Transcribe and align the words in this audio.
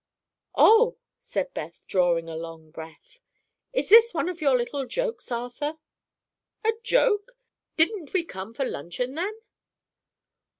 "Oh," 0.55 0.97
said 1.19 1.53
Beth, 1.53 1.83
drawing 1.85 2.27
a 2.27 2.35
long 2.35 2.71
breath. 2.71 3.19
"Is 3.71 3.89
this 3.89 4.15
one 4.15 4.29
of 4.29 4.41
your 4.41 4.57
little 4.57 4.87
jokes, 4.87 5.31
Arthur?" 5.31 5.77
"A 6.65 6.73
joke? 6.81 7.33
Didn't 7.77 8.11
we 8.11 8.23
come 8.25 8.55
for 8.55 8.65
luncheon, 8.65 9.13
then?" 9.13 9.33